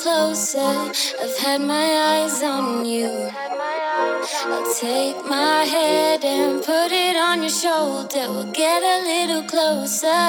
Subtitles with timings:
[0.00, 0.72] closer.
[1.22, 3.30] I've had my eyes on you.
[4.52, 8.24] I'll take my head and put it on your shoulder.
[8.32, 10.24] We'll get a little closer.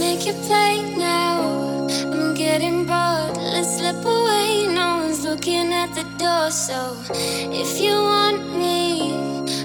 [0.00, 1.86] Make your play now.
[2.12, 3.36] I'm getting bored.
[3.36, 4.66] Let's slip away.
[4.68, 6.50] No one's looking at the door.
[6.50, 6.96] So
[7.62, 9.12] if you want me,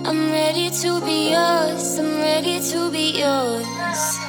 [0.06, 1.98] I'm ready to be yours.
[1.98, 4.27] I'm ready to be yours.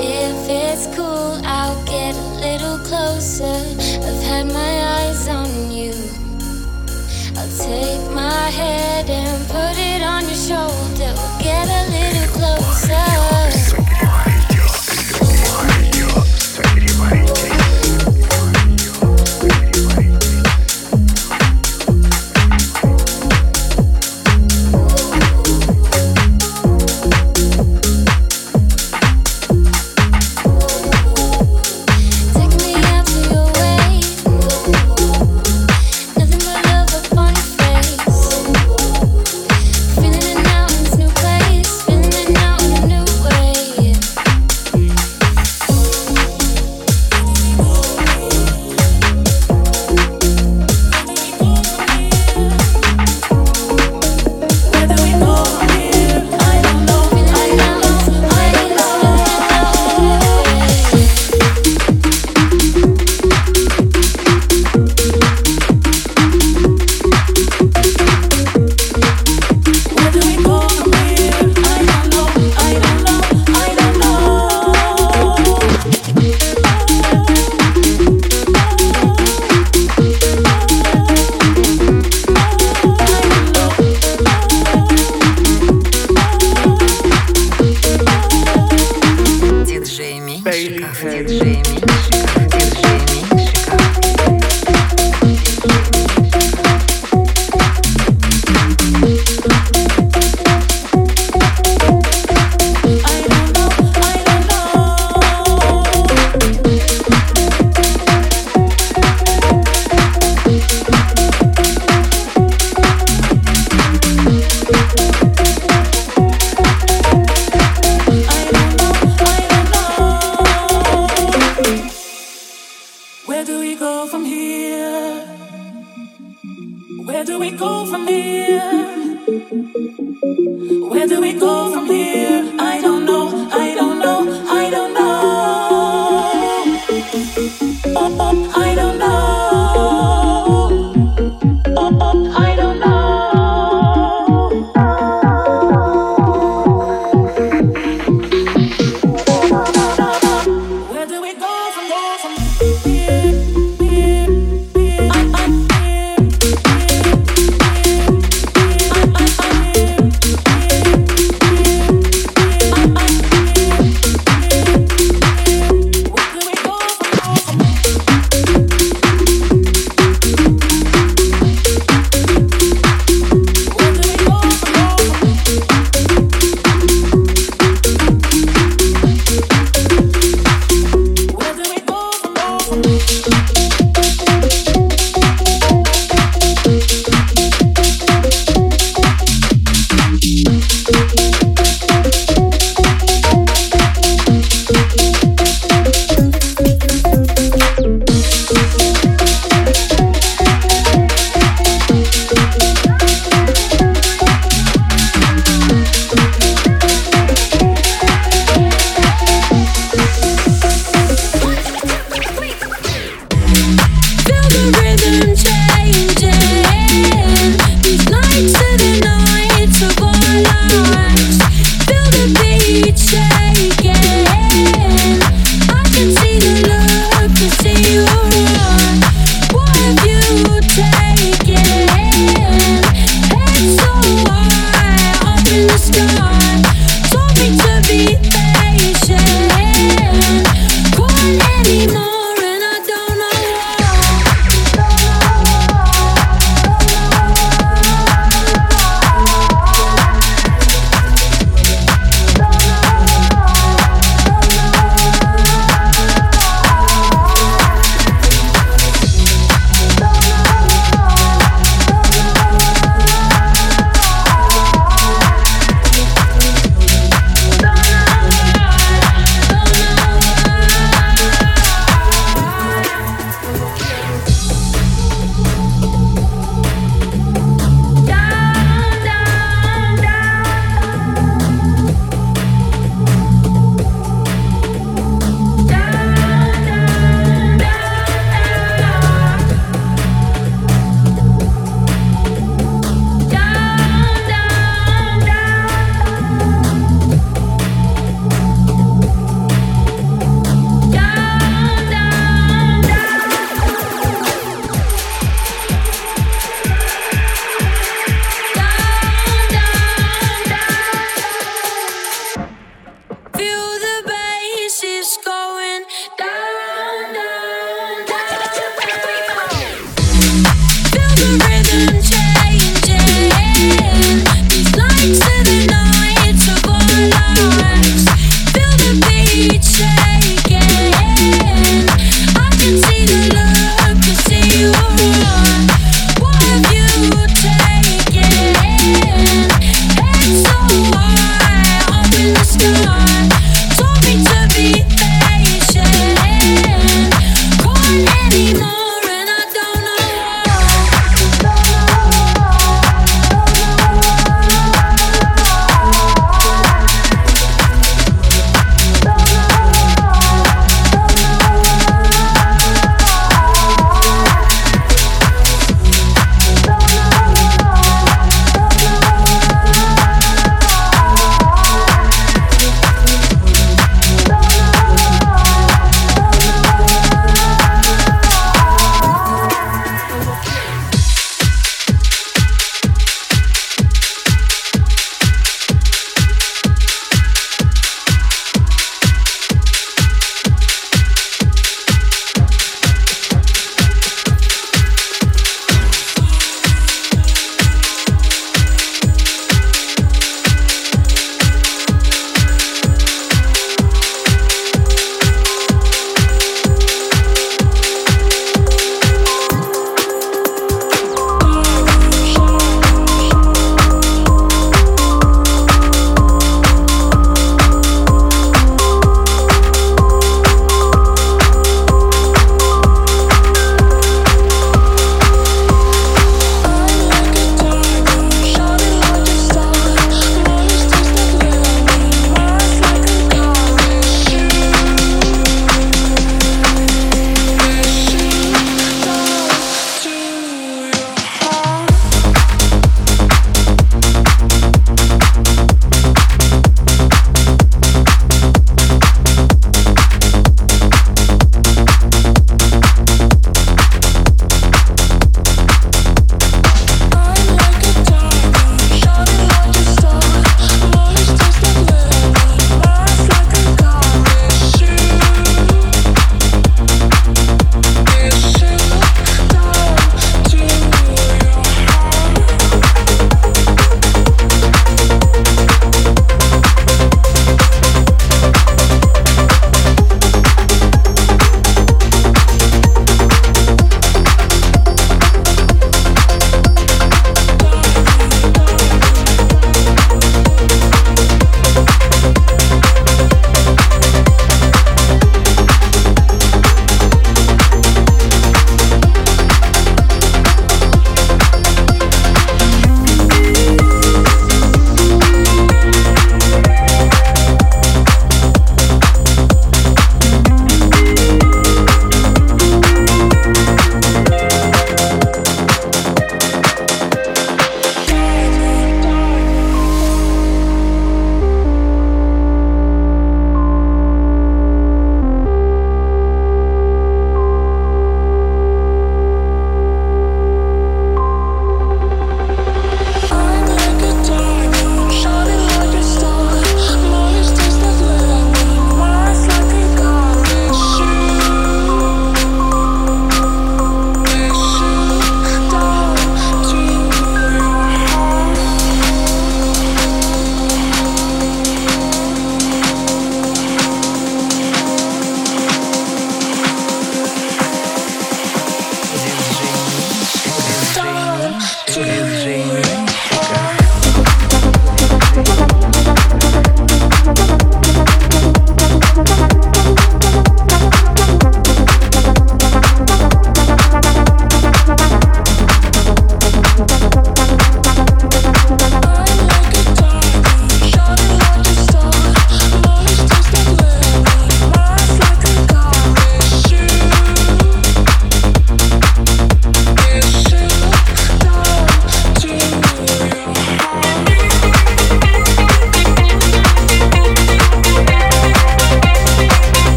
[0.00, 3.44] If it's cool, I'll get a little closer.
[3.44, 5.92] I've had my eyes on you.
[7.36, 11.12] I'll take my head and put it on your shoulder.
[11.18, 13.67] We'll get a little closer.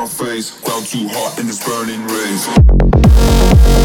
[0.00, 3.79] my face, down too hot in this burning rays.